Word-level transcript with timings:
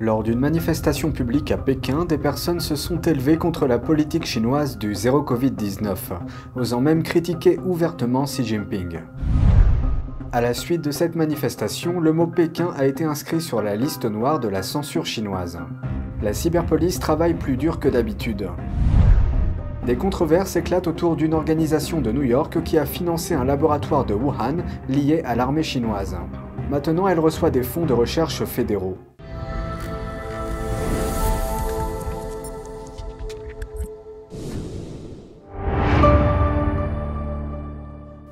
Lors 0.00 0.22
d'une 0.22 0.38
manifestation 0.38 1.10
publique 1.10 1.50
à 1.50 1.56
Pékin, 1.56 2.04
des 2.04 2.18
personnes 2.18 2.60
se 2.60 2.76
sont 2.76 3.00
élevées 3.00 3.36
contre 3.36 3.66
la 3.66 3.80
politique 3.80 4.26
chinoise 4.26 4.78
du 4.78 4.94
zéro 4.94 5.22
Covid-19, 5.22 5.96
osant 6.54 6.80
même 6.80 7.02
critiquer 7.02 7.58
ouvertement 7.66 8.22
Xi 8.22 8.44
Jinping. 8.44 9.00
À 10.30 10.40
la 10.40 10.54
suite 10.54 10.82
de 10.82 10.92
cette 10.92 11.16
manifestation, 11.16 11.98
le 11.98 12.12
mot 12.12 12.28
Pékin 12.28 12.68
a 12.76 12.86
été 12.86 13.02
inscrit 13.02 13.40
sur 13.40 13.60
la 13.60 13.74
liste 13.74 14.04
noire 14.04 14.38
de 14.38 14.46
la 14.46 14.62
censure 14.62 15.04
chinoise. 15.04 15.58
La 16.22 16.32
cyberpolice 16.32 17.00
travaille 17.00 17.34
plus 17.34 17.56
dur 17.56 17.80
que 17.80 17.88
d'habitude. 17.88 18.50
Des 19.84 19.96
controverses 19.96 20.54
éclatent 20.54 20.86
autour 20.86 21.16
d'une 21.16 21.34
organisation 21.34 22.00
de 22.00 22.12
New 22.12 22.22
York 22.22 22.62
qui 22.62 22.78
a 22.78 22.86
financé 22.86 23.34
un 23.34 23.44
laboratoire 23.44 24.04
de 24.04 24.14
Wuhan 24.14 24.58
lié 24.88 25.22
à 25.24 25.34
l'armée 25.34 25.64
chinoise. 25.64 26.16
Maintenant, 26.70 27.08
elle 27.08 27.18
reçoit 27.18 27.50
des 27.50 27.64
fonds 27.64 27.86
de 27.86 27.94
recherche 27.94 28.44
fédéraux. 28.44 28.96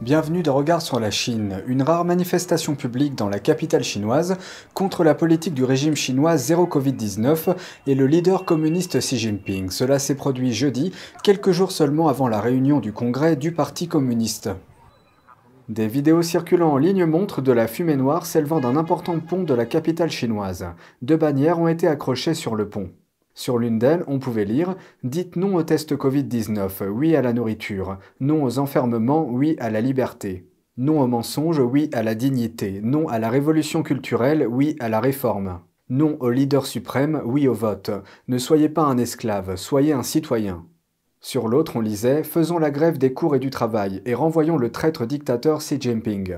Bienvenue 0.06 0.44
de 0.44 0.50
Regard 0.50 0.82
sur 0.82 1.00
la 1.00 1.10
Chine, 1.10 1.64
une 1.66 1.82
rare 1.82 2.04
manifestation 2.04 2.76
publique 2.76 3.16
dans 3.16 3.28
la 3.28 3.40
capitale 3.40 3.82
chinoise 3.82 4.36
contre 4.72 5.02
la 5.02 5.16
politique 5.16 5.52
du 5.52 5.64
régime 5.64 5.96
chinois 5.96 6.36
zéro 6.36 6.66
Covid-19 6.66 7.56
et 7.88 7.96
le 7.96 8.06
leader 8.06 8.44
communiste 8.44 9.00
Xi 9.00 9.18
Jinping. 9.18 9.70
Cela 9.70 9.98
s'est 9.98 10.14
produit 10.14 10.52
jeudi, 10.52 10.92
quelques 11.24 11.50
jours 11.50 11.72
seulement 11.72 12.06
avant 12.06 12.28
la 12.28 12.40
réunion 12.40 12.78
du 12.78 12.92
congrès 12.92 13.34
du 13.34 13.50
Parti 13.50 13.88
communiste. 13.88 14.48
Des 15.68 15.88
vidéos 15.88 16.22
circulant 16.22 16.70
en 16.70 16.78
ligne 16.78 17.04
montrent 17.04 17.42
de 17.42 17.50
la 17.50 17.66
fumée 17.66 17.96
noire 17.96 18.26
s'élevant 18.26 18.60
d'un 18.60 18.76
important 18.76 19.18
pont 19.18 19.42
de 19.42 19.54
la 19.54 19.66
capitale 19.66 20.12
chinoise. 20.12 20.68
Deux 21.02 21.16
bannières 21.16 21.58
ont 21.58 21.66
été 21.66 21.88
accrochées 21.88 22.34
sur 22.34 22.54
le 22.54 22.68
pont. 22.68 22.90
Sur 23.36 23.58
l'une 23.58 23.78
d'elles, 23.78 24.02
on 24.06 24.18
pouvait 24.18 24.46
lire 24.46 24.76
Dites 25.04 25.36
non 25.36 25.56
au 25.56 25.62
test 25.62 25.94
Covid-19, 25.94 26.88
oui 26.88 27.14
à 27.14 27.20
la 27.20 27.34
nourriture, 27.34 27.98
non 28.18 28.42
aux 28.42 28.58
enfermements, 28.58 29.28
oui 29.28 29.56
à 29.60 29.68
la 29.68 29.82
liberté. 29.82 30.48
Non 30.78 31.02
au 31.02 31.06
mensonge, 31.06 31.58
oui 31.58 31.90
à 31.92 32.02
la 32.02 32.14
dignité, 32.14 32.80
non 32.82 33.08
à 33.08 33.18
la 33.18 33.28
révolution 33.28 33.82
culturelle, 33.82 34.46
oui 34.48 34.74
à 34.80 34.88
la 34.88 35.00
réforme. 35.00 35.60
Non 35.90 36.16
au 36.20 36.30
leader 36.30 36.64
suprême, 36.64 37.20
oui 37.26 37.46
au 37.46 37.52
vote. 37.52 37.90
Ne 38.26 38.38
soyez 38.38 38.70
pas 38.70 38.84
un 38.84 38.96
esclave, 38.96 39.56
soyez 39.56 39.92
un 39.92 40.02
citoyen. 40.02 40.64
Sur 41.20 41.46
l'autre, 41.46 41.76
on 41.76 41.80
lisait 41.80 42.22
Faisons 42.22 42.58
la 42.58 42.70
grève 42.70 42.96
des 42.96 43.12
cours 43.12 43.36
et 43.36 43.38
du 43.38 43.50
travail 43.50 44.00
et 44.06 44.14
renvoyons 44.14 44.56
le 44.56 44.72
traître 44.72 45.06
dictateur 45.06 45.58
Xi 45.58 45.78
Jinping. 45.78 46.36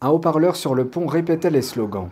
Un 0.00 0.08
haut-parleur 0.10 0.54
sur 0.54 0.76
le 0.76 0.86
pont 0.86 1.06
répétait 1.06 1.50
les 1.50 1.62
slogans. 1.62 2.10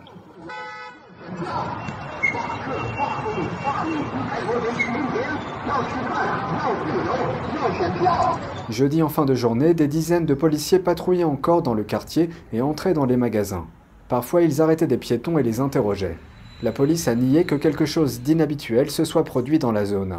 Jeudi 8.69 9.03
en 9.03 9.09
fin 9.09 9.25
de 9.25 9.35
journée, 9.35 9.73
des 9.73 9.87
dizaines 9.87 10.25
de 10.25 10.33
policiers 10.33 10.79
patrouillaient 10.79 11.23
encore 11.23 11.61
dans 11.61 11.73
le 11.73 11.83
quartier 11.83 12.29
et 12.51 12.61
entraient 12.61 12.93
dans 12.93 13.05
les 13.05 13.17
magasins. 13.17 13.67
Parfois, 14.09 14.41
ils 14.41 14.61
arrêtaient 14.61 14.87
des 14.87 14.97
piétons 14.97 15.37
et 15.37 15.43
les 15.43 15.59
interrogeaient. 15.59 16.17
La 16.63 16.71
police 16.71 17.07
a 17.07 17.15
nié 17.15 17.43
que 17.43 17.55
quelque 17.55 17.85
chose 17.85 18.21
d'inhabituel 18.21 18.89
se 18.89 19.03
soit 19.03 19.23
produit 19.23 19.59
dans 19.59 19.71
la 19.71 19.85
zone. 19.85 20.17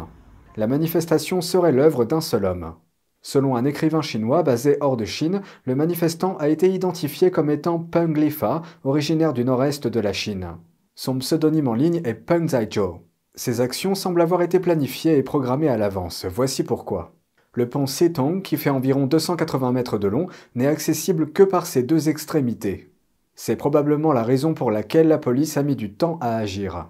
La 0.55 0.67
manifestation 0.67 1.41
serait 1.41 1.71
l'œuvre 1.71 2.05
d'un 2.05 2.21
seul 2.21 2.45
homme. 2.45 2.73
Selon 3.21 3.55
un 3.55 3.65
écrivain 3.65 4.01
chinois 4.01 4.43
basé 4.43 4.77
hors 4.79 4.97
de 4.97 5.05
Chine, 5.05 5.41
le 5.65 5.75
manifestant 5.75 6.37
a 6.37 6.47
été 6.47 6.69
identifié 6.69 7.31
comme 7.31 7.49
étant 7.49 7.79
Peng 7.79 8.13
Lifa, 8.13 8.61
originaire 8.83 9.33
du 9.33 9.43
nord-est 9.43 9.87
de 9.87 9.99
la 9.99 10.13
Chine. 10.13 10.47
Son 10.95 11.17
pseudonyme 11.17 11.67
en 11.67 11.73
ligne 11.73 12.01
est 12.05 12.13
Peng 12.13 12.47
Zaizhou. 12.47 13.06
Ces 13.37 13.61
actions 13.61 13.93
semblent 13.93 14.23
avoir 14.23 14.41
été 14.41 14.59
planifiées 14.59 15.15
et 15.15 15.21
programmées 15.21 15.69
à 15.69 15.77
l'avance. 15.77 16.25
Voici 16.25 16.63
pourquoi. 16.63 17.13
Le 17.53 17.69
pont 17.69 17.85
Setong, 17.85 18.41
qui 18.41 18.57
fait 18.57 18.71
environ 18.71 19.05
280 19.05 19.71
mètres 19.73 19.99
de 19.99 20.07
long, 20.07 20.25
n'est 20.55 20.65
accessible 20.65 21.31
que 21.31 21.43
par 21.43 21.67
ses 21.67 21.83
deux 21.83 22.09
extrémités. 22.09 22.89
C'est 23.35 23.55
probablement 23.55 24.11
la 24.11 24.23
raison 24.23 24.55
pour 24.55 24.71
laquelle 24.71 25.07
la 25.07 25.19
police 25.19 25.55
a 25.55 25.61
mis 25.61 25.75
du 25.75 25.93
temps 25.93 26.17
à 26.19 26.35
agir. 26.35 26.89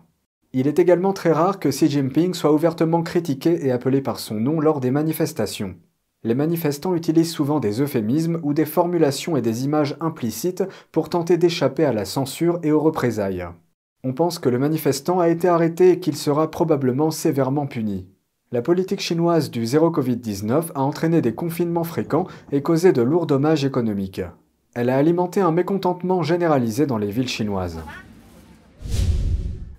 Il 0.54 0.68
est 0.68 0.80
également 0.80 1.12
très 1.12 1.34
rare 1.34 1.60
que 1.60 1.68
Xi 1.68 1.90
Jinping 1.90 2.34
soit 2.34 2.54
ouvertement 2.54 3.04
critiqué 3.04 3.66
et 3.66 3.72
appelé 3.74 4.02
par 4.02 4.18
son 4.18 4.36
nom 4.36 4.62
lors 4.62 4.80
des 4.80 4.92
manifestations. 4.92 5.76
Les 6.24 6.34
manifestants 6.34 6.96
utilisent 6.96 7.34
souvent 7.34 7.60
des 7.60 7.82
euphémismes 7.82 8.40
ou 8.42 8.54
des 8.54 8.66
formulations 8.66 9.36
et 9.36 9.42
des 9.42 9.66
images 9.66 9.98
implicites 10.00 10.64
pour 10.94 11.10
tenter 11.10 11.36
d'échapper 11.36 11.84
à 11.84 11.92
la 11.92 12.06
censure 12.06 12.60
et 12.64 12.72
aux 12.72 12.80
représailles. 12.80 13.48
On 14.04 14.14
pense 14.14 14.40
que 14.40 14.50
le 14.50 14.60
manifestant 14.60 15.20
a 15.20 15.30
été 15.30 15.48
arrêté 15.48 15.92
et 15.92 16.00
qu'il 16.00 16.16
sera 16.16 16.52
probablement 16.52 17.12
sévèrement 17.12 17.66
puni. 17.66 18.08
La 18.52 18.62
politique 18.62 19.02
chinoise 19.02 19.52
du 19.52 19.66
zéro 19.66 19.90
Covid-19 19.90 20.72
a 20.74 20.82
entraîné 20.82 21.22
des 21.22 21.34
confinements 21.34 21.84
fréquents 21.84 22.28
et 22.52 22.62
causé 22.62 22.94
de 22.94 23.02
lourds 23.02 23.28
dommages 23.28 23.66
économiques. 23.66 24.22
Elle 24.74 24.90
a 24.90 24.98
alimenté 24.98 25.42
un 25.42 25.52
mécontentement 25.52 26.24
généralisé 26.24 26.86
dans 26.86 26.98
les 26.98 27.12
villes 27.12 27.28
chinoises. 27.28 27.80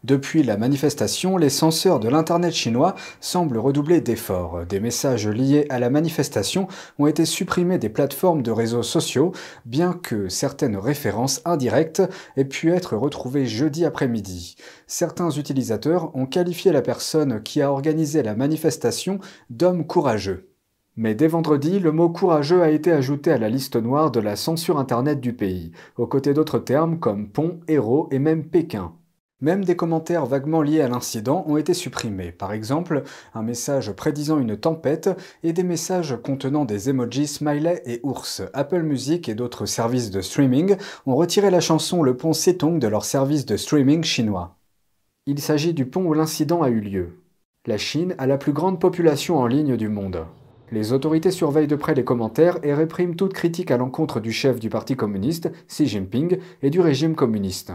Depuis 0.09 0.43
la 0.43 0.57
manifestation, 0.57 1.37
les 1.37 1.51
censeurs 1.51 2.01
de 2.01 2.09
l'Internet 2.09 2.55
chinois 2.55 2.95
semblent 3.21 3.59
redoubler 3.59 4.01
d'efforts. 4.01 4.65
Des 4.65 4.81
messages 4.81 5.29
liés 5.29 5.67
à 5.69 5.79
la 5.79 5.91
manifestation 5.91 6.67
ont 6.99 7.07
été 7.07 7.27
supprimés 7.27 7.77
des 7.77 7.91
plateformes 7.91 8.41
de 8.41 8.51
réseaux 8.51 8.83
sociaux, 8.83 9.33
bien 9.67 9.93
que 9.93 10.31
certaines 10.31 10.79
références 10.79 11.43
indirectes 11.45 12.01
aient 12.39 12.47
pu 12.47 12.73
être 12.73 12.97
retrouvées 12.97 13.45
jeudi 13.45 13.85
après-midi. 13.85 14.57
Certains 14.87 15.29
utilisateurs 15.29 16.17
ont 16.17 16.25
qualifié 16.25 16.73
la 16.73 16.81
personne 16.81 17.43
qui 17.43 17.61
a 17.61 17.71
organisé 17.71 18.23
la 18.23 18.35
manifestation 18.35 19.19
d'homme 19.51 19.87
courageux. 19.87 20.49
Mais 20.97 21.15
dès 21.15 21.29
vendredi, 21.29 21.81
le 21.81 21.93
mot 21.93 22.09
courageux 22.09 22.63
a 22.63 22.71
été 22.71 22.93
ajouté 22.93 23.31
à 23.31 23.37
la 23.37 23.51
liste 23.51 23.77
noire 23.77 24.11
de 24.11 24.21
la 24.21 24.37
censure 24.37 24.79
Internet 24.79 25.21
du 25.21 25.35
pays, 25.35 25.73
aux 25.99 26.07
côtés 26.07 26.33
d'autres 26.33 26.61
termes 26.61 26.99
comme 26.99 27.29
pont, 27.29 27.61
héros 27.69 28.09
et 28.11 28.19
même 28.19 28.45
Pékin. 28.49 28.95
Même 29.41 29.65
des 29.65 29.77
commentaires 29.77 30.27
vaguement 30.27 30.63
liés 30.63 30.81
à 30.81 30.89
l'incident 30.89 31.45
ont 31.47 31.57
été 31.57 31.73
supprimés, 31.73 32.33
par 32.33 32.53
exemple 32.53 33.05
un 33.35 33.43
message 33.43 33.93
prédisant 33.93 34.41
une 34.41 34.57
tempête 34.57 35.11
et 35.45 35.53
des 35.53 35.63
messages 35.63 36.17
contenant 36.25 36.65
des 36.65 36.91
emojis 36.91 37.29
smiley 37.29 37.81
et 37.87 38.01
ours. 38.03 38.43
Apple 38.53 38.83
Music 38.83 39.29
et 39.29 39.37
d'autres 39.37 39.67
services 39.67 40.11
de 40.11 40.23
streaming 40.23 40.77
ont 41.07 41.15
retiré 41.15 41.51
la 41.51 41.61
chanson 41.61 42.03
Le 42.03 42.17
pont 42.17 42.33
Setong 42.33 42.81
de 42.81 42.89
leur 42.89 43.05
service 43.05 43.47
de 43.47 43.57
streaming 43.57 44.03
chinois. 44.03 44.57
Il 45.27 45.39
s'agit 45.39 45.73
du 45.73 45.87
pont 45.87 46.05
où 46.05 46.15
l'incident 46.15 46.63
a 46.63 46.71
eu 46.71 46.81
lieu. 46.81 47.21
La 47.67 47.79
Chine 47.79 48.17
a 48.19 48.27
la 48.27 48.39
plus 48.39 48.53
grande 48.53 48.81
population 48.81 49.39
en 49.39 49.47
ligne 49.47 49.77
du 49.77 49.89
monde. 49.89 50.27
Les 50.73 50.93
autorités 50.93 51.31
surveillent 51.31 51.69
de 51.69 51.77
près 51.77 51.95
les 51.95 52.05
commentaires 52.05 52.59
et 52.65 52.75
répriment 52.75 53.15
toute 53.15 53.35
critique 53.35 53.71
à 53.71 53.77
l'encontre 53.77 54.19
du 54.19 54.33
chef 54.33 54.59
du 54.59 54.69
Parti 54.69 54.97
communiste, 54.97 55.49
Xi 55.69 55.87
Jinping, 55.87 56.39
et 56.63 56.71
du 56.71 56.81
régime 56.81 57.15
communiste. 57.15 57.73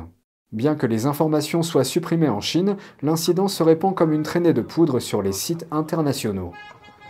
Bien 0.53 0.75
que 0.75 0.85
les 0.85 1.07
informations 1.07 1.63
soient 1.63 1.83
supprimées 1.83 2.29
en 2.29 2.39
Chine, 2.39 2.77
l'incident 3.01 3.47
se 3.47 3.63
répand 3.63 3.95
comme 3.95 4.13
une 4.13 4.21
traînée 4.21 4.53
de 4.53 4.61
poudre 4.61 4.99
sur 4.99 5.23
les 5.23 5.31
sites 5.31 5.65
internationaux. 5.71 6.51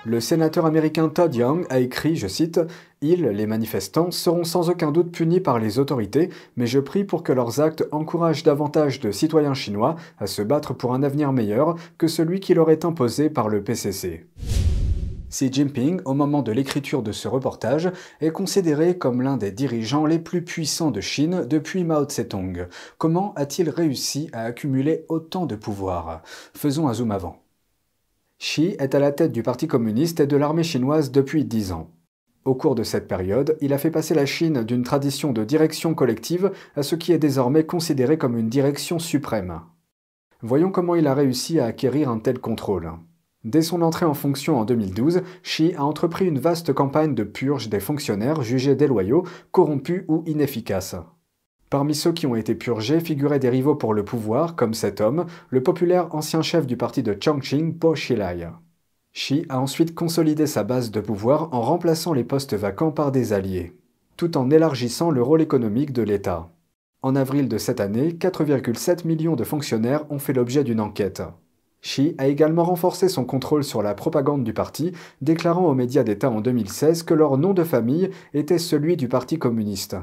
Le 0.05 0.21
sénateur 0.21 0.65
américain 0.65 1.09
Todd 1.09 1.35
Young 1.35 1.65
a 1.69 1.79
écrit, 1.79 2.15
je 2.15 2.27
cite, 2.27 2.61
Ils, 3.01 3.23
les 3.23 3.45
manifestants, 3.45 4.11
seront 4.11 4.45
sans 4.45 4.69
aucun 4.69 4.93
doute 4.93 5.11
punis 5.11 5.41
par 5.41 5.59
les 5.59 5.77
autorités, 5.77 6.29
mais 6.55 6.67
je 6.67 6.79
prie 6.79 7.03
pour 7.03 7.21
que 7.21 7.33
leurs 7.33 7.59
actes 7.59 7.85
encouragent 7.91 8.43
davantage 8.43 9.01
de 9.01 9.11
citoyens 9.11 9.53
chinois 9.53 9.97
à 10.19 10.27
se 10.27 10.41
battre 10.41 10.73
pour 10.73 10.93
un 10.93 11.03
avenir 11.03 11.33
meilleur 11.33 11.75
que 11.97 12.07
celui 12.07 12.39
qui 12.39 12.53
leur 12.53 12.71
est 12.71 12.85
imposé 12.85 13.29
par 13.29 13.49
le 13.49 13.61
PCC. 13.61 14.25
Xi 15.33 15.51
Jinping, 15.51 15.99
au 16.05 16.13
moment 16.13 16.43
de 16.43 16.51
l'écriture 16.51 17.01
de 17.01 17.11
ce 17.11 17.27
reportage, 17.27 17.91
est 18.21 18.29
considéré 18.29 18.99
comme 18.99 19.23
l'un 19.23 19.35
des 19.35 19.51
dirigeants 19.51 20.05
les 20.05 20.19
plus 20.19 20.43
puissants 20.43 20.91
de 20.91 21.01
Chine 21.01 21.47
depuis 21.49 21.83
Mao 21.83 22.05
Tse-tung. 22.05 22.67
Comment 22.99 23.33
a-t-il 23.33 23.71
réussi 23.71 24.29
à 24.31 24.43
accumuler 24.43 25.05
autant 25.09 25.47
de 25.47 25.55
pouvoir? 25.55 26.21
Faisons 26.53 26.87
un 26.87 26.93
zoom 26.93 27.09
avant. 27.09 27.41
Xi 28.37 28.75
est 28.77 28.93
à 28.93 28.99
la 28.99 29.11
tête 29.11 29.31
du 29.31 29.41
Parti 29.41 29.65
communiste 29.65 30.19
et 30.19 30.27
de 30.27 30.37
l'armée 30.37 30.61
chinoise 30.61 31.09
depuis 31.09 31.45
dix 31.45 31.71
ans. 31.71 31.89
Au 32.45 32.53
cours 32.53 32.75
de 32.75 32.83
cette 32.83 33.07
période, 33.07 33.57
il 33.59 33.73
a 33.73 33.79
fait 33.79 33.89
passer 33.89 34.13
la 34.13 34.27
Chine 34.27 34.63
d'une 34.63 34.83
tradition 34.83 35.33
de 35.33 35.43
direction 35.43 35.95
collective 35.95 36.51
à 36.75 36.83
ce 36.83 36.93
qui 36.93 37.11
est 37.11 37.17
désormais 37.17 37.65
considéré 37.65 38.19
comme 38.19 38.37
une 38.37 38.49
direction 38.49 38.99
suprême. 38.99 39.61
Voyons 40.43 40.69
comment 40.69 40.93
il 40.93 41.07
a 41.07 41.15
réussi 41.15 41.59
à 41.59 41.65
acquérir 41.65 42.09
un 42.09 42.19
tel 42.19 42.37
contrôle. 42.37 42.91
Dès 43.43 43.61
son 43.61 43.81
entrée 43.81 44.05
en 44.05 44.13
fonction 44.13 44.57
en 44.57 44.65
2012, 44.65 45.21
Xi 45.43 45.73
a 45.75 45.83
entrepris 45.83 46.25
une 46.25 46.39
vaste 46.39 46.71
campagne 46.71 47.13
de 47.13 47.23
purge 47.23 47.67
des 47.67 47.81
fonctionnaires 47.81 48.41
jugés 48.41 48.75
déloyaux, 48.75 49.23
corrompus 49.51 50.03
ou 50.07 50.23
inefficaces. 50.25 50.95
Parmi 51.69 51.93
ceux 51.93 52.13
qui 52.13 52.25
ont 52.25 52.35
été 52.35 52.55
purgés 52.55 52.99
figuraient 52.99 53.39
des 53.39 53.49
rivaux 53.49 53.75
pour 53.75 53.93
le 53.93 54.05
pouvoir, 54.05 54.55
comme 54.55 54.73
cet 54.73 55.01
homme, 55.01 55.25
le 55.49 55.61
populaire 55.61 56.13
ancien 56.15 56.41
chef 56.41 56.65
du 56.65 56.77
parti 56.77 57.03
de 57.03 57.17
Chongqing, 57.19 57.77
Po 57.77 57.93
Xilai. 57.93 58.47
Xi 59.13 59.45
a 59.49 59.59
ensuite 59.59 59.93
consolidé 59.93 60.47
sa 60.47 60.63
base 60.63 60.91
de 60.91 61.01
pouvoir 61.01 61.53
en 61.53 61.61
remplaçant 61.61 62.13
les 62.13 62.23
postes 62.23 62.53
vacants 62.53 62.91
par 62.91 63.11
des 63.11 63.33
alliés, 63.33 63.73
tout 64.17 64.37
en 64.37 64.49
élargissant 64.51 65.11
le 65.11 65.21
rôle 65.21 65.41
économique 65.41 65.91
de 65.91 66.03
l'État. 66.03 66.49
En 67.01 67.15
avril 67.15 67.49
de 67.49 67.57
cette 67.57 67.81
année, 67.81 68.11
4,7 68.11 69.05
millions 69.05 69.35
de 69.35 69.43
fonctionnaires 69.43 70.09
ont 70.09 70.19
fait 70.19 70.33
l'objet 70.33 70.63
d'une 70.63 70.79
enquête. 70.79 71.21
Xi 71.83 72.15
a 72.17 72.27
également 72.27 72.63
renforcé 72.63 73.09
son 73.09 73.25
contrôle 73.25 73.65
sur 73.65 73.83
la 73.83 73.93
propagande 73.93 74.45
du 74.45 74.53
parti, 74.53 74.93
déclarant 75.21 75.67
aux 75.67 75.75
médias 75.75 76.03
d'État 76.03 76.29
en 76.29 76.39
2016 76.39 77.03
que 77.03 77.13
leur 77.13 77.37
nom 77.37 77.53
de 77.53 77.65
famille 77.65 78.09
était 78.33 78.57
celui 78.57 78.95
du 78.95 79.09
Parti 79.09 79.37
communiste. 79.37 79.97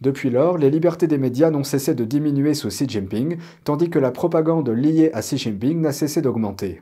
Depuis 0.00 0.30
lors, 0.30 0.56
les 0.56 0.70
libertés 0.70 1.06
des 1.06 1.18
médias 1.18 1.50
n'ont 1.50 1.64
cessé 1.64 1.94
de 1.94 2.06
diminuer 2.06 2.54
sous 2.54 2.68
Xi 2.68 2.88
Jinping, 2.88 3.36
tandis 3.62 3.90
que 3.90 3.98
la 3.98 4.10
propagande 4.10 4.70
liée 4.70 5.10
à 5.12 5.20
Xi 5.20 5.36
Jinping 5.36 5.80
n'a 5.80 5.92
cessé 5.92 6.22
d'augmenter. 6.22 6.80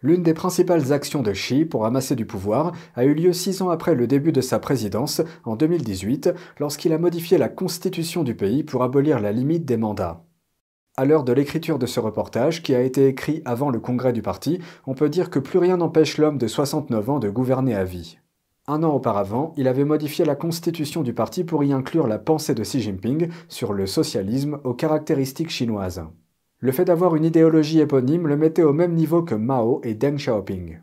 L'une 0.00 0.22
des 0.22 0.34
principales 0.34 0.92
actions 0.92 1.22
de 1.22 1.32
Xi 1.32 1.64
pour 1.64 1.86
amasser 1.86 2.14
du 2.14 2.24
pouvoir 2.24 2.72
a 2.94 3.04
eu 3.04 3.14
lieu 3.14 3.32
six 3.32 3.62
ans 3.62 3.70
après 3.70 3.96
le 3.96 4.06
début 4.06 4.30
de 4.30 4.40
sa 4.40 4.60
présidence, 4.60 5.22
en 5.44 5.56
2018, 5.56 6.32
lorsqu'il 6.60 6.92
a 6.92 6.98
modifié 6.98 7.36
la 7.36 7.48
constitution 7.48 8.22
du 8.22 8.36
pays 8.36 8.62
pour 8.62 8.84
abolir 8.84 9.18
la 9.18 9.32
limite 9.32 9.64
des 9.64 9.76
mandats. 9.76 10.25
À 10.98 11.04
l'heure 11.04 11.24
de 11.24 11.32
l'écriture 11.34 11.78
de 11.78 11.84
ce 11.84 12.00
reportage, 12.00 12.62
qui 12.62 12.74
a 12.74 12.80
été 12.80 13.06
écrit 13.06 13.42
avant 13.44 13.68
le 13.68 13.80
congrès 13.80 14.14
du 14.14 14.22
parti, 14.22 14.60
on 14.86 14.94
peut 14.94 15.10
dire 15.10 15.28
que 15.28 15.38
plus 15.38 15.58
rien 15.58 15.76
n'empêche 15.76 16.16
l'homme 16.16 16.38
de 16.38 16.46
69 16.46 17.10
ans 17.10 17.18
de 17.18 17.28
gouverner 17.28 17.74
à 17.74 17.84
vie. 17.84 18.16
Un 18.66 18.82
an 18.82 18.94
auparavant, 18.94 19.52
il 19.58 19.68
avait 19.68 19.84
modifié 19.84 20.24
la 20.24 20.34
constitution 20.34 21.02
du 21.02 21.12
parti 21.12 21.44
pour 21.44 21.62
y 21.64 21.74
inclure 21.74 22.06
la 22.06 22.18
pensée 22.18 22.54
de 22.54 22.62
Xi 22.62 22.80
Jinping 22.80 23.28
sur 23.48 23.74
le 23.74 23.86
socialisme 23.86 24.58
aux 24.64 24.72
caractéristiques 24.72 25.50
chinoises. 25.50 26.02
Le 26.60 26.72
fait 26.72 26.86
d'avoir 26.86 27.14
une 27.14 27.26
idéologie 27.26 27.80
éponyme 27.80 28.26
le 28.26 28.38
mettait 28.38 28.62
au 28.62 28.72
même 28.72 28.94
niveau 28.94 29.22
que 29.22 29.34
Mao 29.34 29.82
et 29.84 29.92
Deng 29.92 30.16
Xiaoping. 30.16 30.80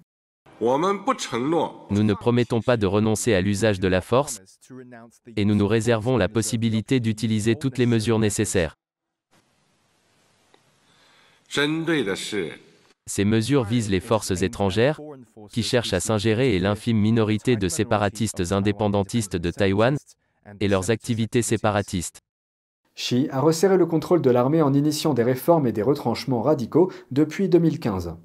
Nous 0.61 2.03
ne 2.03 2.13
promettons 2.13 2.61
pas 2.61 2.77
de 2.77 2.85
renoncer 2.85 3.33
à 3.33 3.41
l'usage 3.41 3.79
de 3.79 3.87
la 3.87 4.01
force, 4.01 4.43
et 5.35 5.43
nous 5.43 5.55
nous 5.55 5.67
réservons 5.67 6.17
la 6.17 6.29
possibilité 6.29 6.99
d'utiliser 6.99 7.55
toutes 7.55 7.79
les 7.79 7.87
mesures 7.87 8.19
nécessaires. 8.19 8.75
Ces 13.05 13.25
mesures 13.25 13.63
visent 13.63 13.91
les 13.91 13.99
forces 13.99 14.41
étrangères, 14.41 14.99
qui 15.51 15.61
cherchent 15.61 15.93
à 15.93 15.99
s'ingérer 15.99 16.55
et 16.55 16.59
l'infime 16.59 16.97
minorité 16.97 17.57
de 17.57 17.67
séparatistes 17.67 18.51
indépendantistes 18.51 19.35
de 19.35 19.51
Taïwan, 19.51 19.95
et 20.59 20.67
leurs 20.67 20.89
activités 20.89 21.43
séparatistes. 21.43 22.21
Xi 22.95 23.27
a 23.31 23.39
resserré 23.39 23.77
le 23.77 23.85
contrôle 23.85 24.23
de 24.23 24.31
l'armée 24.31 24.63
en 24.63 24.73
initiant 24.73 25.13
des 25.13 25.21
réformes 25.21 25.67
et 25.67 25.71
des 25.71 25.83
retranchements 25.83 26.41
radicaux 26.41 26.91
depuis 27.11 27.49
2015. 27.49 28.15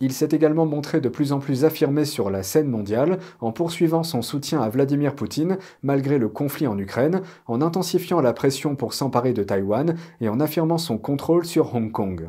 Il 0.00 0.12
s'est 0.12 0.28
également 0.32 0.66
montré 0.66 1.00
de 1.00 1.08
plus 1.08 1.32
en 1.32 1.38
plus 1.38 1.64
affirmé 1.64 2.04
sur 2.04 2.28
la 2.28 2.42
scène 2.42 2.68
mondiale 2.68 3.18
en 3.40 3.52
poursuivant 3.52 4.02
son 4.02 4.20
soutien 4.20 4.60
à 4.60 4.68
Vladimir 4.68 5.14
Poutine 5.14 5.56
malgré 5.82 6.18
le 6.18 6.28
conflit 6.28 6.66
en 6.66 6.78
Ukraine, 6.78 7.22
en 7.46 7.62
intensifiant 7.62 8.20
la 8.20 8.34
pression 8.34 8.76
pour 8.76 8.92
s'emparer 8.92 9.32
de 9.32 9.42
Taïwan 9.42 9.96
et 10.20 10.28
en 10.28 10.40
affirmant 10.40 10.78
son 10.78 10.98
contrôle 10.98 11.46
sur 11.46 11.74
Hong 11.74 11.90
Kong. 11.90 12.28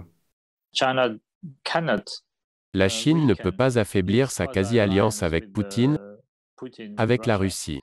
La 2.73 2.89
Chine 2.89 3.25
ne 3.25 3.33
peut 3.33 3.51
pas 3.51 3.79
affaiblir 3.79 4.31
sa 4.31 4.47
quasi-alliance 4.47 5.23
avec 5.23 5.53
Poutine, 5.53 5.97
avec 6.97 7.25
la 7.25 7.37
Russie. 7.37 7.81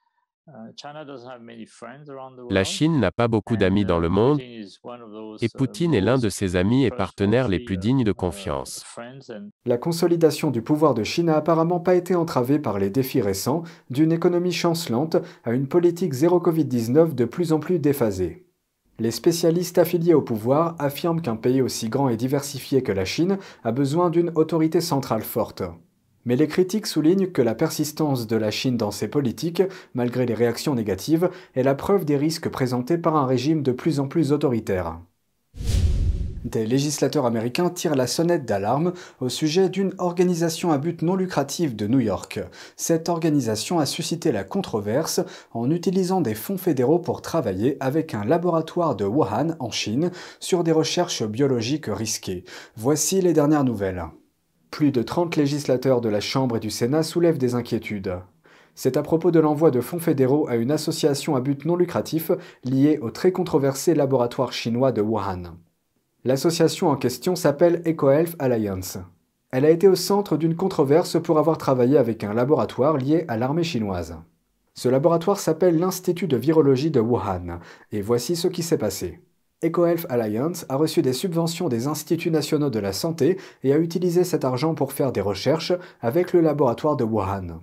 La 2.51 2.65
Chine 2.65 2.99
n'a 2.99 3.13
pas 3.13 3.29
beaucoup 3.29 3.57
d'amis 3.57 3.85
dans 3.85 4.01
le 4.01 4.09
monde, 4.09 4.41
et 4.41 5.49
Poutine 5.57 5.95
est 5.95 6.01
l'un 6.01 6.19
de 6.19 6.29
ses 6.29 6.57
amis 6.57 6.85
et 6.85 6.91
partenaires 6.91 7.49
les 7.49 7.61
plus 7.61 7.79
dignes 7.79 8.03
de 8.03 8.13
confiance. 8.13 8.85
La 9.65 9.79
consolidation 9.79 10.51
du 10.51 10.61
pouvoir 10.61 10.95
de 10.95 11.05
Chine 11.05 11.27
n'a 11.27 11.37
apparemment 11.37 11.81
pas 11.81 11.95
été 11.95 12.17
entravée 12.17 12.59
par 12.59 12.79
les 12.79 12.91
défis 12.91 13.21
récents, 13.21 13.63
d'une 13.91 14.13
économie 14.13 14.53
chancelante 14.53 15.17
à 15.45 15.53
une 15.53 15.69
politique 15.69 16.13
zéro 16.13 16.41
Covid-19 16.41 17.15
de 17.15 17.25
plus 17.25 17.53
en 17.53 17.61
plus 17.61 17.79
déphasée. 17.79 18.52
Les 19.03 19.11
spécialistes 19.11 19.79
affiliés 19.79 20.15
au 20.15 20.23
pouvoir 20.23 20.77
affirment 20.79 21.21
qu'un 21.21 21.35
pays 21.35 21.61
aussi 21.61 21.89
grand 21.89 22.09
et 22.09 22.17
diversifié 22.17 22.85
que 22.85 22.93
la 22.93 23.05
Chine 23.05 23.37
a 23.65 23.73
besoin 23.73 24.11
d'une 24.11 24.31
autorité 24.37 24.81
centrale 24.81 25.25
forte. 25.25 25.65
Mais 26.25 26.37
les 26.37 26.47
critiques 26.47 26.87
soulignent 26.87 27.33
que 27.33 27.43
la 27.43 27.57
persistance 27.57 28.29
de 28.29 28.37
la 28.37 28.53
Chine 28.53 28.77
dans 28.77 28.93
ses 28.93 29.09
politiques, 29.09 29.65
malgré 29.95 30.25
les 30.25 30.35
réactions 30.35 30.77
négatives, 30.77 31.31
est 31.57 31.65
la 31.65 31.75
preuve 31.75 32.05
des 32.05 32.17
risques 32.17 32.49
présentés 32.49 32.97
par 32.97 33.17
un 33.17 33.27
régime 33.27 33.65
de 33.65 33.73
plus 33.73 33.99
en 33.99 34.07
plus 34.07 34.31
autoritaire. 34.31 35.01
Des 36.45 36.67
législateurs 36.67 37.25
américains 37.25 37.71
tirent 37.71 37.95
la 37.95 38.09
sonnette 38.09 38.45
d'alarme 38.45 38.95
au 39.21 39.29
sujet 39.29 39.69
d'une 39.69 39.95
organisation 39.99 40.73
à 40.73 40.79
but 40.79 41.03
non 41.03 41.15
lucratif 41.15 41.77
de 41.77 41.87
New 41.87 42.01
York. 42.01 42.41
Cette 42.77 43.09
organisation 43.09 43.79
a 43.79 43.87
suscité 43.87 44.33
la 44.33 44.43
controverse 44.43 45.21
en 45.53 45.71
utilisant 45.71 46.21
des 46.21 46.35
fonds 46.35 46.59
fédéraux 46.59 46.99
pour 46.99 47.23
travailler 47.23 47.77
avec 47.79 48.13
un 48.13 48.25
laboratoire 48.25 48.97
de 48.97 49.05
Wuhan 49.05 49.55
en 49.61 49.71
Chine 49.71 50.11
sur 50.41 50.65
des 50.65 50.73
recherches 50.73 51.23
biologiques 51.23 51.87
risquées. 51.87 52.43
Voici 52.77 53.21
les 53.21 53.35
dernières 53.35 53.65
nouvelles. 53.65 54.05
Plus 54.73 54.91
de 54.91 55.03
30 55.03 55.37
législateurs 55.37 56.01
de 56.01 56.09
la 56.09 56.21
Chambre 56.21 56.57
et 56.57 56.61
du 56.61 56.71
Sénat 56.71 57.05
soulèvent 57.05 57.39
des 57.39 57.55
inquiétudes. 57.55 58.19
C'est 58.75 58.97
à 58.97 59.03
propos 59.03 59.31
de 59.31 59.39
l'envoi 59.39 59.71
de 59.71 59.81
fonds 59.81 60.01
fédéraux 60.01 60.49
à 60.49 60.57
une 60.57 60.73
association 60.73 61.37
à 61.37 61.41
but 61.41 61.67
non 61.67 61.77
lucratif 61.77 62.33
liée 62.65 62.99
au 63.01 63.11
très 63.11 63.31
controversé 63.31 63.95
laboratoire 63.95 64.53
chinois 64.53 64.91
de 64.91 65.03
Wuhan. 65.03 65.55
L'association 66.25 66.89
en 66.89 66.95
question 66.95 67.35
s'appelle 67.35 67.83
EcoHealth 67.85 68.37
Alliance. 68.39 68.99
Elle 69.51 69.65
a 69.65 69.71
été 69.71 69.89
au 69.89 69.97
centre 69.97 70.37
d'une 70.37 70.55
controverse 70.55 71.21
pour 71.21 71.37
avoir 71.41 71.59
travaillé 71.59 71.99
avec 71.99 72.23
un 72.23 72.33
laboratoire 72.33 72.97
lié 72.97 73.25
à 73.27 73.37
l'armée 73.37 73.65
chinoise. 73.65 74.15
Ce 74.75 74.89
laboratoire 74.89 75.41
s'appelle 75.41 75.81
l'Institut 75.81 76.29
de 76.29 76.37
virologie 76.37 76.93
de 76.93 77.01
Wuhan, 77.01 77.59
et 77.91 78.01
voici 78.01 78.37
ce 78.37 78.47
qui 78.47 78.63
s'est 78.63 78.79
passé. 78.79 79.19
EcoHealth 79.65 80.07
Alliance 80.09 80.65
a 80.69 80.77
reçu 80.77 81.03
des 81.03 81.13
subventions 81.13 81.69
des 81.69 81.89
instituts 81.89 82.31
nationaux 82.31 82.71
de 82.71 82.79
la 82.79 82.93
santé 82.93 83.37
et 83.65 83.73
a 83.73 83.79
utilisé 83.79 84.23
cet 84.23 84.45
argent 84.45 84.75
pour 84.75 84.93
faire 84.93 85.11
des 85.11 85.21
recherches 85.21 85.73
avec 86.01 86.33
le 86.33 86.41
laboratoire 86.41 86.95
de 86.95 87.05
Wuhan. 87.05 87.63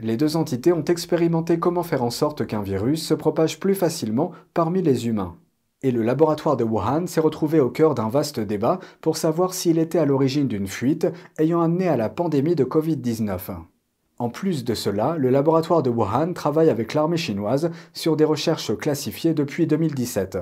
Les 0.00 0.16
deux 0.16 0.34
entités 0.34 0.72
ont 0.72 0.84
expérimenté 0.84 1.60
comment 1.60 1.84
faire 1.84 2.02
en 2.02 2.10
sorte 2.10 2.44
qu'un 2.44 2.62
virus 2.62 3.06
se 3.06 3.14
propage 3.14 3.60
plus 3.60 3.76
facilement 3.76 4.32
parmi 4.52 4.82
les 4.82 5.06
humains 5.06 5.36
et 5.82 5.90
le 5.90 6.02
laboratoire 6.02 6.56
de 6.56 6.64
Wuhan 6.64 7.06
s'est 7.06 7.20
retrouvé 7.20 7.60
au 7.60 7.70
cœur 7.70 7.94
d'un 7.94 8.08
vaste 8.08 8.40
débat 8.40 8.80
pour 9.00 9.16
savoir 9.16 9.54
s'il 9.54 9.78
était 9.78 9.98
à 9.98 10.04
l'origine 10.04 10.48
d'une 10.48 10.66
fuite 10.66 11.06
ayant 11.38 11.60
amené 11.60 11.88
à 11.88 11.96
la 11.96 12.08
pandémie 12.08 12.54
de 12.54 12.64
Covid-19. 12.64 13.56
En 14.18 14.28
plus 14.28 14.64
de 14.64 14.74
cela, 14.74 15.16
le 15.16 15.30
laboratoire 15.30 15.82
de 15.82 15.88
Wuhan 15.88 16.34
travaille 16.34 16.68
avec 16.68 16.92
l'armée 16.92 17.16
chinoise 17.16 17.70
sur 17.94 18.16
des 18.16 18.24
recherches 18.24 18.76
classifiées 18.76 19.32
depuis 19.32 19.66
2017. 19.66 20.36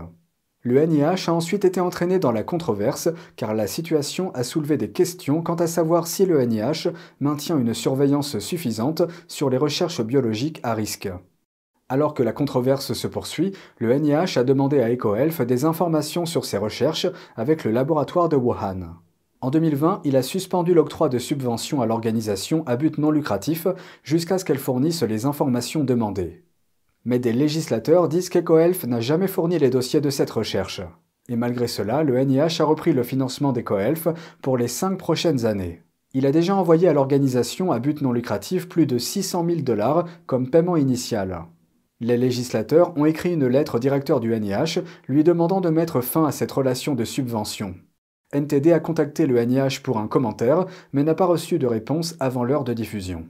Le 0.62 0.84
NIH 0.84 1.28
a 1.28 1.32
ensuite 1.32 1.64
été 1.64 1.80
entraîné 1.80 2.18
dans 2.18 2.32
la 2.32 2.42
controverse 2.42 3.08
car 3.36 3.54
la 3.54 3.68
situation 3.68 4.34
a 4.34 4.42
soulevé 4.42 4.76
des 4.76 4.90
questions 4.90 5.40
quant 5.40 5.54
à 5.54 5.68
savoir 5.68 6.08
si 6.08 6.26
le 6.26 6.44
NIH 6.44 6.90
maintient 7.20 7.56
une 7.56 7.74
surveillance 7.74 8.40
suffisante 8.40 9.02
sur 9.28 9.50
les 9.50 9.56
recherches 9.56 10.02
biologiques 10.02 10.58
à 10.64 10.74
risque. 10.74 11.08
Alors 11.90 12.12
que 12.12 12.22
la 12.22 12.32
controverse 12.32 12.92
se 12.92 13.06
poursuit, 13.06 13.52
le 13.78 13.94
NIH 13.94 14.38
a 14.38 14.44
demandé 14.44 14.80
à 14.80 14.90
EcoHealth 14.90 15.40
des 15.40 15.64
informations 15.64 16.26
sur 16.26 16.44
ses 16.44 16.58
recherches 16.58 17.06
avec 17.34 17.64
le 17.64 17.70
laboratoire 17.70 18.28
de 18.28 18.36
Wuhan. 18.36 18.96
En 19.40 19.50
2020, 19.50 20.02
il 20.04 20.16
a 20.16 20.22
suspendu 20.22 20.74
l'octroi 20.74 21.08
de 21.08 21.18
subventions 21.18 21.80
à 21.80 21.86
l'organisation 21.86 22.62
à 22.66 22.76
but 22.76 22.98
non 22.98 23.10
lucratif 23.10 23.66
jusqu'à 24.02 24.36
ce 24.36 24.44
qu'elle 24.44 24.58
fournisse 24.58 25.02
les 25.02 25.24
informations 25.24 25.82
demandées. 25.82 26.44
Mais 27.06 27.18
des 27.18 27.32
législateurs 27.32 28.08
disent 28.08 28.28
qu'EcoHealth 28.28 28.84
n'a 28.84 29.00
jamais 29.00 29.28
fourni 29.28 29.58
les 29.58 29.70
dossiers 29.70 30.02
de 30.02 30.10
cette 30.10 30.30
recherche. 30.30 30.82
Et 31.30 31.36
malgré 31.36 31.68
cela, 31.68 32.02
le 32.02 32.22
NIH 32.22 32.60
a 32.60 32.64
repris 32.64 32.92
le 32.92 33.02
financement 33.02 33.52
d'EcoHealth 33.52 34.08
pour 34.42 34.58
les 34.58 34.68
cinq 34.68 34.98
prochaines 34.98 35.46
années. 35.46 35.82
Il 36.12 36.26
a 36.26 36.32
déjà 36.32 36.54
envoyé 36.54 36.86
à 36.88 36.92
l'organisation 36.92 37.72
à 37.72 37.78
but 37.78 38.02
non 38.02 38.12
lucratif 38.12 38.68
plus 38.68 38.86
de 38.86 38.98
600 38.98 39.46
000 39.46 39.60
dollars 39.60 40.04
comme 40.26 40.50
paiement 40.50 40.76
initial. 40.76 41.46
Les 42.00 42.16
législateurs 42.16 42.96
ont 42.96 43.06
écrit 43.06 43.32
une 43.34 43.46
lettre 43.46 43.76
au 43.76 43.78
directeur 43.80 44.20
du 44.20 44.38
NIH 44.38 44.82
lui 45.08 45.24
demandant 45.24 45.60
de 45.60 45.68
mettre 45.68 46.00
fin 46.00 46.24
à 46.26 46.32
cette 46.32 46.52
relation 46.52 46.94
de 46.94 47.04
subvention. 47.04 47.74
NTD 48.32 48.72
a 48.72 48.78
contacté 48.78 49.26
le 49.26 49.42
NIH 49.42 49.80
pour 49.82 49.98
un 49.98 50.06
commentaire, 50.06 50.66
mais 50.92 51.02
n'a 51.02 51.14
pas 51.14 51.26
reçu 51.26 51.58
de 51.58 51.66
réponse 51.66 52.14
avant 52.20 52.44
l'heure 52.44 52.64
de 52.64 52.74
diffusion. 52.74 53.26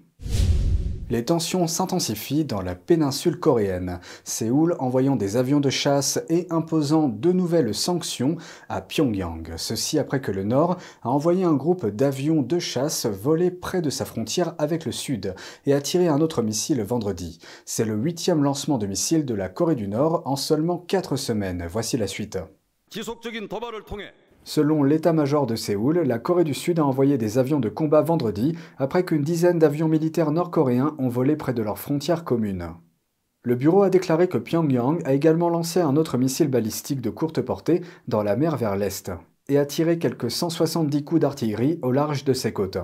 Les 1.11 1.25
tensions 1.25 1.67
s'intensifient 1.67 2.45
dans 2.45 2.61
la 2.61 2.75
péninsule 2.75 3.41
coréenne, 3.41 4.01
Séoul 4.25 4.77
envoyant 4.79 5.17
des 5.17 5.37
avions 5.37 5.61
de 5.61 5.71
chasse 5.71 6.21
et 6.29 6.47
imposant 6.51 7.09
de 7.09 7.33
nouvelles 7.33 7.75
sanctions 7.75 8.37
à 8.69 8.83
Pyongyang. 8.83 9.55
Ceci 9.57 9.99
après 9.99 10.21
que 10.21 10.31
le 10.31 10.45
Nord 10.45 10.77
a 11.03 11.09
envoyé 11.09 11.45
un 11.45 11.55
groupe 11.55 11.87
d'avions 11.87 12.43
de 12.43 12.59
chasse 12.59 13.07
voler 13.07 13.51
près 13.51 13.81
de 13.81 13.89
sa 13.89 14.05
frontière 14.05 14.55
avec 14.59 14.85
le 14.85 14.93
Sud 14.93 15.35
et 15.65 15.73
a 15.73 15.81
tiré 15.81 16.09
un 16.09 16.21
autre 16.21 16.43
missile 16.43 16.83
vendredi. 16.83 17.39
C'est 17.65 17.87
le 17.87 17.95
huitième 17.95 18.43
lancement 18.43 18.77
de 18.77 18.87
missiles 18.87 19.25
de 19.25 19.35
la 19.35 19.49
Corée 19.49 19.77
du 19.77 19.89
Nord 19.89 20.23
en 20.27 20.37
seulement 20.37 20.77
quatre 20.77 21.17
semaines. 21.17 21.67
Voici 21.71 21.97
la 21.97 22.07
suite. 22.07 22.39
Selon 24.49 24.83
l'état-major 24.83 25.47
de 25.47 25.57
Séoul, 25.57 25.99
la 25.99 26.19
Corée 26.19 26.43
du 26.43 26.55
Sud 26.55 26.79
a 26.79 26.87
envoyé 26.87 27.19
des 27.19 27.37
avions 27.37 27.61
de 27.61 27.69
combat 27.69 28.01
vendredi 28.01 28.57
après 28.79 29.05
qu'une 29.05 29.21
dizaine 29.21 29.59
d'avions 29.59 29.89
militaires 29.89 30.31
nord-coréens 30.31 30.95
ont 30.97 31.11
volé 31.11 31.37
près 31.37 31.53
de 31.53 31.61
leur 31.61 31.79
frontière 31.79 32.25
commune. 32.25 32.71
Le 33.43 33.57
bureau 33.57 33.83
a 33.83 33.91
déclaré 33.91 34.27
que 34.27 34.39
Pyongyang 34.39 35.03
a 35.05 35.13
également 35.13 35.51
lancé 35.51 35.81
un 35.81 35.97
autre 35.97 36.17
missile 36.17 36.49
balistique 36.49 37.03
de 37.03 37.11
courte 37.11 37.43
portée 37.43 37.83
dans 38.07 38.23
la 38.23 38.37
mer 38.37 38.57
vers 38.57 38.77
l'est 38.77 39.13
et 39.51 39.59
a 39.59 39.67
tiré 39.67 39.99
quelques 39.99 40.31
170 40.31 41.05
coups 41.05 41.21
d'artillerie 41.21 41.79
au 41.83 41.93
large 41.93 42.25
de 42.25 42.33
ses 42.33 42.55
côtes. 42.55 42.79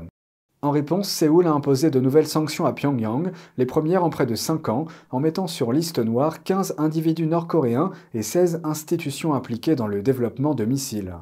En 0.61 0.71
réponse, 0.71 1.09
Séoul 1.09 1.47
a 1.47 1.52
imposé 1.52 1.90
de 1.90 1.99
nouvelles 1.99 2.26
sanctions 2.26 2.66
à 2.66 2.75
Pyongyang, 2.75 3.33
les 3.56 3.64
premières 3.64 4.04
en 4.04 4.11
près 4.11 4.26
de 4.26 4.35
5 4.35 4.68
ans, 4.68 4.85
en 5.11 5.18
mettant 5.18 5.47
sur 5.47 5.73
liste 5.73 5.99
noire 5.99 6.42
15 6.42 6.75
individus 6.76 7.26
nord-coréens 7.26 7.90
et 8.12 8.23
16 8.23 8.61
institutions 8.64 9.33
impliquées 9.33 9.76
dans 9.76 9.87
le 9.87 10.02
développement 10.02 10.54
de 10.54 10.66
missiles. 10.66 11.14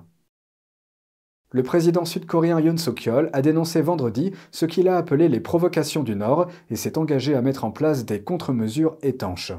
Le 1.54 1.62
président 1.62 2.06
sud-coréen 2.06 2.60
Yoon 2.60 2.78
Suk-yeol 2.78 3.28
a 3.34 3.42
dénoncé 3.42 3.82
vendredi 3.82 4.32
ce 4.50 4.64
qu'il 4.64 4.88
a 4.88 4.96
appelé 4.96 5.28
les 5.28 5.40
provocations 5.40 6.02
du 6.02 6.16
Nord 6.16 6.46
et 6.70 6.76
s'est 6.76 6.96
engagé 6.96 7.34
à 7.34 7.42
mettre 7.42 7.64
en 7.64 7.70
place 7.70 8.06
des 8.06 8.22
contre-mesures 8.22 8.96
étanches. 9.02 9.52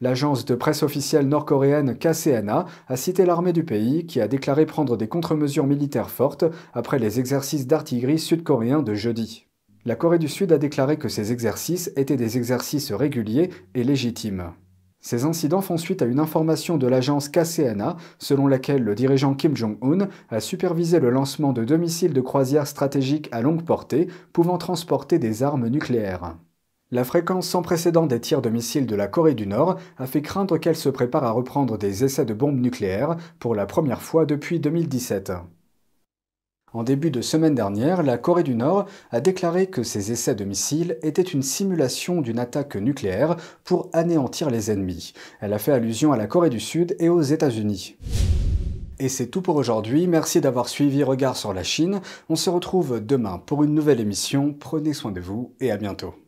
L'agence 0.00 0.46
de 0.46 0.54
presse 0.54 0.82
officielle 0.82 1.28
nord-coréenne 1.28 1.98
KCNA 1.98 2.64
a 2.88 2.96
cité 2.96 3.26
l'armée 3.26 3.52
du 3.52 3.62
pays 3.62 4.06
qui 4.06 4.22
a 4.22 4.28
déclaré 4.28 4.64
prendre 4.64 4.96
des 4.96 5.06
contre-mesures 5.06 5.66
militaires 5.66 6.10
fortes 6.10 6.46
après 6.72 6.98
les 6.98 7.20
exercices 7.20 7.66
d'artillerie 7.66 8.18
sud-coréens 8.18 8.82
de 8.82 8.94
jeudi. 8.94 9.46
La 9.84 9.96
Corée 9.96 10.18
du 10.18 10.28
Sud 10.28 10.50
a 10.50 10.56
déclaré 10.56 10.96
que 10.96 11.10
ces 11.10 11.30
exercices 11.30 11.92
étaient 11.96 12.16
des 12.16 12.38
exercices 12.38 12.90
réguliers 12.90 13.50
et 13.74 13.84
légitimes. 13.84 14.54
Ces 15.04 15.26
incidents 15.26 15.60
font 15.60 15.76
suite 15.76 16.00
à 16.00 16.06
une 16.06 16.18
information 16.18 16.78
de 16.78 16.86
l'agence 16.86 17.28
KCNA 17.28 17.98
selon 18.18 18.46
laquelle 18.46 18.82
le 18.82 18.94
dirigeant 18.94 19.34
Kim 19.34 19.54
Jong-un 19.54 20.08
a 20.30 20.40
supervisé 20.40 20.98
le 20.98 21.10
lancement 21.10 21.52
de 21.52 21.62
deux 21.62 21.76
missiles 21.76 22.14
de 22.14 22.22
croisière 22.22 22.66
stratégiques 22.66 23.28
à 23.30 23.42
longue 23.42 23.64
portée 23.66 24.08
pouvant 24.32 24.56
transporter 24.56 25.18
des 25.18 25.42
armes 25.42 25.68
nucléaires. 25.68 26.38
La 26.90 27.04
fréquence 27.04 27.46
sans 27.46 27.60
précédent 27.60 28.06
des 28.06 28.18
tirs 28.18 28.40
de 28.40 28.48
missiles 28.48 28.86
de 28.86 28.96
la 28.96 29.06
Corée 29.06 29.34
du 29.34 29.46
Nord 29.46 29.76
a 29.98 30.06
fait 30.06 30.22
craindre 30.22 30.56
qu'elle 30.56 30.74
se 30.74 30.88
prépare 30.88 31.24
à 31.24 31.32
reprendre 31.32 31.76
des 31.76 32.02
essais 32.02 32.24
de 32.24 32.32
bombes 32.32 32.58
nucléaires 32.58 33.16
pour 33.40 33.54
la 33.54 33.66
première 33.66 34.00
fois 34.00 34.24
depuis 34.24 34.58
2017. 34.58 35.32
En 36.74 36.82
début 36.82 37.12
de 37.12 37.20
semaine 37.20 37.54
dernière, 37.54 38.02
la 38.02 38.18
Corée 38.18 38.42
du 38.42 38.56
Nord 38.56 38.86
a 39.12 39.20
déclaré 39.20 39.68
que 39.68 39.84
ces 39.84 40.10
essais 40.10 40.34
de 40.34 40.44
missiles 40.44 40.98
étaient 41.02 41.22
une 41.22 41.44
simulation 41.44 42.20
d'une 42.20 42.40
attaque 42.40 42.74
nucléaire 42.74 43.36
pour 43.62 43.88
anéantir 43.92 44.50
les 44.50 44.72
ennemis. 44.72 45.12
Elle 45.40 45.52
a 45.52 45.60
fait 45.60 45.70
allusion 45.70 46.12
à 46.12 46.16
la 46.16 46.26
Corée 46.26 46.50
du 46.50 46.58
Sud 46.58 46.96
et 46.98 47.08
aux 47.08 47.22
États-Unis. 47.22 47.96
Et 48.98 49.08
c'est 49.08 49.28
tout 49.28 49.40
pour 49.40 49.54
aujourd'hui, 49.54 50.08
merci 50.08 50.40
d'avoir 50.40 50.68
suivi 50.68 51.04
Regard 51.04 51.36
sur 51.36 51.54
la 51.54 51.62
Chine. 51.62 52.00
On 52.28 52.36
se 52.36 52.50
retrouve 52.50 53.00
demain 53.00 53.40
pour 53.46 53.62
une 53.62 53.74
nouvelle 53.74 54.00
émission, 54.00 54.52
prenez 54.52 54.94
soin 54.94 55.12
de 55.12 55.20
vous 55.20 55.52
et 55.60 55.70
à 55.70 55.76
bientôt. 55.76 56.23